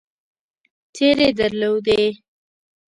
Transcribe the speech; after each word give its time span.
څېرې 0.95 1.29
درلودې. 1.39 2.03